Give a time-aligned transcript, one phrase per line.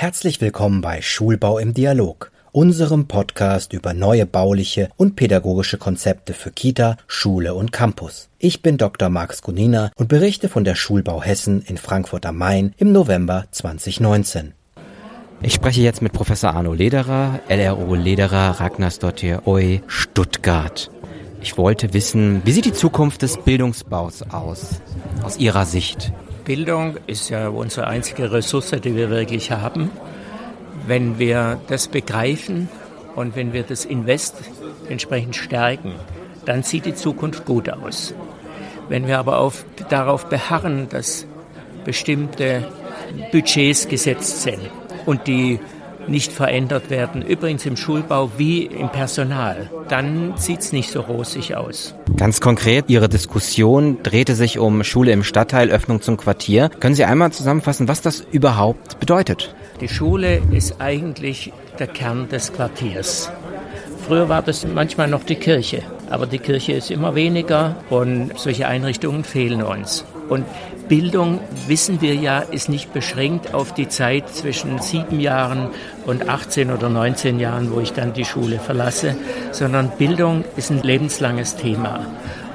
[0.00, 6.50] Herzlich willkommen bei Schulbau im Dialog, unserem Podcast über neue bauliche und pädagogische Konzepte für
[6.50, 8.30] Kita, Schule und Campus.
[8.38, 9.10] Ich bin Dr.
[9.10, 14.54] Max Gunina und berichte von der Schulbau Hessen in Frankfurt am Main im November 2019.
[15.42, 20.90] Ich spreche jetzt mit Professor Arno Lederer, LRO Lederer, Ragnarsdottir, OE, Stuttgart.
[21.42, 24.80] Ich wollte wissen, wie sieht die Zukunft des Bildungsbaus aus,
[25.22, 26.10] aus Ihrer Sicht?
[26.50, 29.88] Bildung ist ja unsere einzige Ressource, die wir wirklich haben.
[30.84, 32.68] Wenn wir das begreifen
[33.14, 34.34] und wenn wir das Invest
[34.88, 35.94] entsprechend stärken,
[36.46, 38.14] dann sieht die Zukunft gut aus.
[38.88, 41.24] Wenn wir aber auf, darauf beharren, dass
[41.84, 42.66] bestimmte
[43.30, 44.58] Budgets gesetzt sind
[45.06, 45.60] und die
[46.08, 51.56] nicht verändert werden, übrigens im Schulbau wie im Personal, dann sieht es nicht so rosig
[51.56, 51.94] aus.
[52.16, 56.68] Ganz konkret, Ihre Diskussion drehte sich um Schule im Stadtteil, Öffnung zum Quartier.
[56.68, 59.54] Können Sie einmal zusammenfassen, was das überhaupt bedeutet?
[59.80, 63.30] Die Schule ist eigentlich der Kern des Quartiers.
[64.06, 68.66] Früher war das manchmal noch die Kirche, aber die Kirche ist immer weniger und solche
[68.66, 70.04] Einrichtungen fehlen uns.
[70.28, 70.44] Und
[70.88, 75.70] Bildung, wissen wir ja, ist nicht beschränkt auf die Zeit zwischen sieben Jahren
[76.04, 79.16] und 18 oder 19 Jahren, wo ich dann die Schule verlasse,
[79.52, 82.06] sondern Bildung ist ein lebenslanges Thema.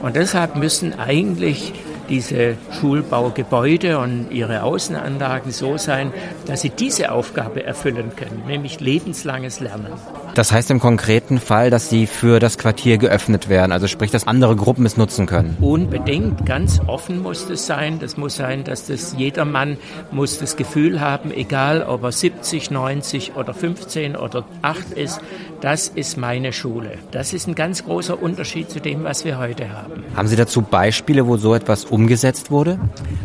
[0.01, 1.73] Und deshalb müssen eigentlich
[2.09, 6.11] diese Schulbaugebäude und ihre Außenanlagen so sein,
[6.45, 9.93] dass sie diese Aufgabe erfüllen können, nämlich lebenslanges Lernen.
[10.35, 14.27] Das heißt im konkreten Fall, dass sie für das Quartier geöffnet werden, also sprich, dass
[14.27, 15.55] andere Gruppen es nutzen können.
[15.61, 17.99] Unbedingt, ganz offen muss das sein.
[17.99, 19.77] Das muss sein, dass das jedermann
[20.11, 25.21] muss das Gefühl haben, egal ob er 70, 90 oder 15 oder 8 ist,
[25.61, 26.97] das ist meine Schule.
[27.11, 30.03] Das ist ein ganz großer Unterschied zu dem, was wir heute haben.
[30.17, 32.77] Haben Sie dazu Beispiele, wo so etwas umgesetzt wurde?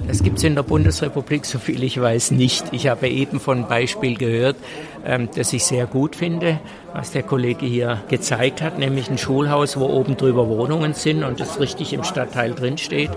[0.07, 2.67] Das gibt es in der Bundesrepublik, so viel ich weiß, nicht.
[2.71, 4.57] Ich habe eben von einem Beispiel gehört,
[5.05, 6.61] ähm, das ich sehr gut finde,
[7.01, 11.41] was der Kollege hier gezeigt hat, nämlich ein Schulhaus, wo oben drüber Wohnungen sind und
[11.41, 13.11] das richtig im Stadtteil drinsteht.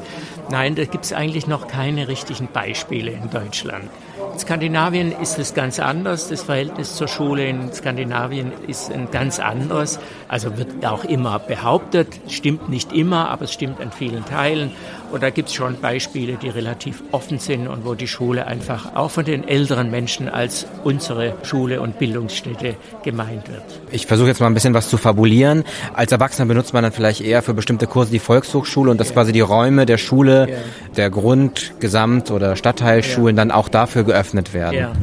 [0.50, 3.90] Nein, da gibt es eigentlich noch keine richtigen Beispiele in Deutschland.
[4.32, 6.30] In Skandinavien ist es ganz anders.
[6.30, 10.00] Das Verhältnis zur Schule in Skandinavien ist ein ganz anderes.
[10.30, 14.72] Also wird auch immer behauptet, stimmt nicht immer, aber es stimmt an vielen Teilen.
[15.14, 18.96] Und da gibt es schon Beispiele, die relativ offen sind und wo die Schule einfach
[18.96, 23.62] auch von den älteren Menschen als unsere Schule und Bildungsstätte gemeint wird.
[23.92, 25.66] Ich versuche jetzt mal ein bisschen was zu fabulieren.
[25.94, 29.14] Als Erwachsener benutzt man dann vielleicht eher für bestimmte Kurse die Volkshochschule und dass ja.
[29.14, 30.58] quasi die Räume der Schule, ja.
[30.98, 33.44] der Grund-, Gesamt- oder Stadtteilschulen ja.
[33.44, 34.98] dann auch dafür geöffnet werden.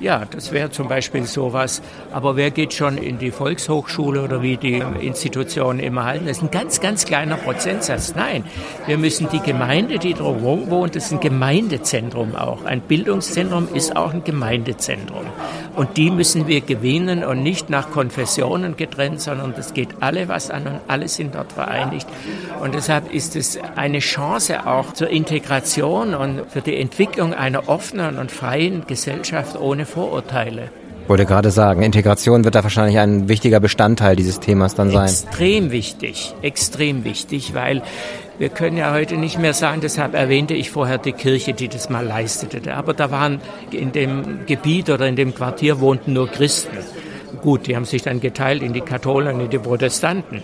[0.00, 0.26] Ja.
[0.30, 1.82] Das wäre zum Beispiel sowas.
[2.12, 6.26] Aber wer geht schon in die Volkshochschule oder wie die Institutionen immer halten?
[6.26, 8.14] Das ist ein ganz, ganz kleiner Prozentsatz.
[8.14, 8.44] Nein,
[8.86, 12.64] wir müssen die Gemeinde, die drumherum wohnt, das ist ein Gemeindezentrum auch.
[12.64, 15.24] Ein Bildungszentrum ist auch ein Gemeindezentrum.
[15.74, 20.50] Und die müssen wir gewinnen und nicht nach Konfessionen getrennt, sondern das geht alle was
[20.50, 22.06] an und alle sind dort vereinigt.
[22.60, 28.18] Und deshalb ist es eine Chance auch zur Integration und für die Entwicklung einer offenen
[28.18, 30.70] und freien Gesellschaft ohne Vorurteile.
[31.06, 35.04] Ich wollte gerade sagen, Integration wird da wahrscheinlich ein wichtiger Bestandteil dieses Themas dann sein.
[35.04, 37.82] Extrem wichtig, extrem wichtig, weil
[38.38, 41.88] wir können ja heute nicht mehr sagen, deshalb erwähnte ich vorher die Kirche, die das
[41.90, 42.74] mal leistete.
[42.74, 46.76] Aber da waren in dem Gebiet oder in dem Quartier wohnten nur Christen.
[47.40, 50.42] Gut, die haben sich dann geteilt in die Katholen und in die Protestanten.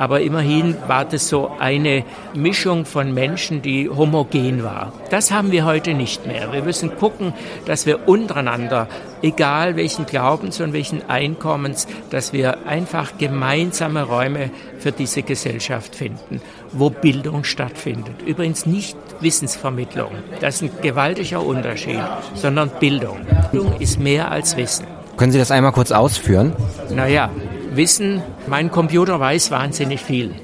[0.00, 4.94] Aber immerhin war das so eine Mischung von Menschen, die homogen war.
[5.10, 6.54] Das haben wir heute nicht mehr.
[6.54, 7.34] Wir müssen gucken,
[7.66, 8.88] dass wir untereinander,
[9.20, 16.40] egal welchen Glaubens und welchen Einkommens, dass wir einfach gemeinsame Räume für diese Gesellschaft finden,
[16.72, 18.22] wo Bildung stattfindet.
[18.24, 20.12] Übrigens nicht Wissensvermittlung.
[20.40, 22.00] Das ist ein gewaltiger Unterschied,
[22.32, 23.18] sondern Bildung.
[23.52, 24.86] Bildung ist mehr als Wissen.
[25.18, 26.54] Können Sie das einmal kurz ausführen?
[26.88, 27.28] Naja,
[27.72, 30.34] Wissen, mein Computer weiß wahnsinnig viel,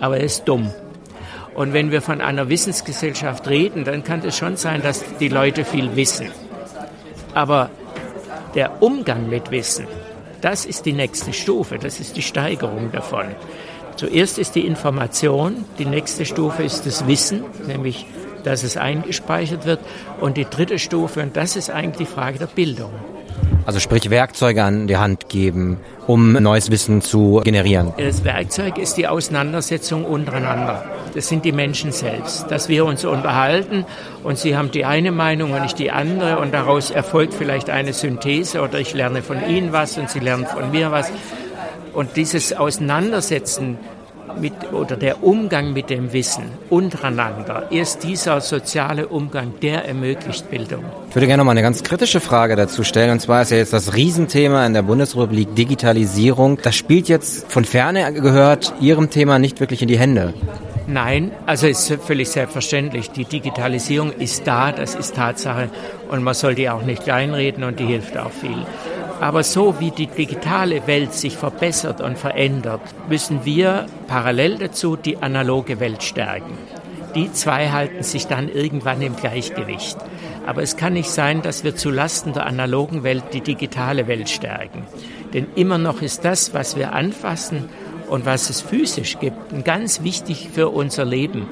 [0.00, 0.70] aber er ist dumm.
[1.54, 5.64] Und wenn wir von einer Wissensgesellschaft reden, dann kann es schon sein, dass die Leute
[5.64, 6.28] viel wissen.
[7.32, 7.70] Aber
[8.54, 9.86] der Umgang mit Wissen,
[10.40, 13.26] das ist die nächste Stufe, das ist die Steigerung davon.
[13.96, 18.06] Zuerst ist die Information, die nächste Stufe ist das Wissen, nämlich
[18.42, 19.80] dass es eingespeichert wird.
[20.20, 22.92] Und die dritte Stufe, und das ist eigentlich die Frage der Bildung.
[23.66, 27.94] Also sprich Werkzeuge an die Hand geben, um neues Wissen zu generieren.
[27.96, 30.84] Das Werkzeug ist die Auseinandersetzung untereinander.
[31.14, 32.50] Das sind die Menschen selbst.
[32.50, 33.86] Dass wir uns unterhalten
[34.22, 37.94] und sie haben die eine Meinung und ich die andere und daraus erfolgt vielleicht eine
[37.94, 41.10] Synthese oder ich lerne von ihnen was und sie lernen von mir was.
[41.94, 43.78] Und dieses Auseinandersetzen
[44.40, 50.84] mit, oder der Umgang mit dem Wissen untereinander ist dieser soziale Umgang, der ermöglicht Bildung.
[51.08, 53.10] Ich würde gerne noch mal eine ganz kritische Frage dazu stellen.
[53.10, 56.58] Und zwar ist ja jetzt das Riesenthema in der Bundesrepublik Digitalisierung.
[56.62, 60.34] Das spielt jetzt von ferne gehört Ihrem Thema nicht wirklich in die Hände.
[60.86, 63.10] Nein, also ist völlig selbstverständlich.
[63.10, 65.70] Die Digitalisierung ist da, das ist Tatsache
[66.10, 68.66] und man soll die auch nicht kleinreden und die hilft auch viel.
[69.20, 75.16] Aber so wie die digitale Welt sich verbessert und verändert, müssen wir parallel dazu die
[75.22, 76.58] analoge Welt stärken.
[77.14, 79.96] Die zwei halten sich dann irgendwann im Gleichgewicht.
[80.46, 84.82] Aber es kann nicht sein, dass wir zulasten der analogen Welt die digitale Welt stärken.
[85.32, 87.70] Denn immer noch ist das, was wir anfassen
[88.14, 91.48] und was es physisch gibt, ganz wichtig für unser Leben.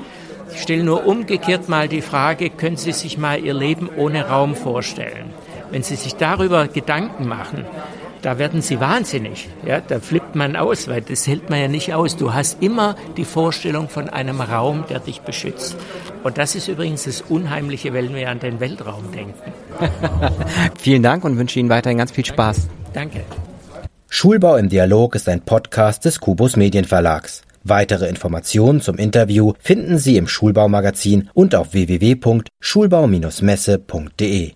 [0.55, 4.55] Ich stelle nur umgekehrt mal die Frage, können Sie sich mal Ihr Leben ohne Raum
[4.55, 5.31] vorstellen?
[5.73, 7.65] Wenn Sie sich darüber Gedanken machen,
[8.21, 9.49] da werden Sie wahnsinnig.
[9.67, 12.17] Ja, da flippt man aus, weil das hält man ja nicht aus.
[12.17, 15.77] Du hast immer die Vorstellung von einem Raum, der dich beschützt.
[16.23, 19.53] Und das ist übrigens das Unheimliche, wenn wir an den Weltraum denken.
[20.79, 22.69] Vielen Dank und wünsche Ihnen weiterhin ganz viel Spaß.
[22.93, 23.25] Danke.
[24.15, 27.41] Schulbau im Dialog ist ein Podcast des Kubus Medienverlags.
[27.65, 34.53] Weitere Informationen zum Interview finden Sie im Schulbaumagazin und auf www.schulbau-messe.de.